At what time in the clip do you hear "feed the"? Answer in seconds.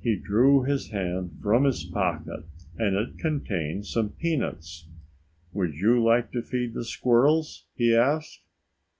6.42-6.84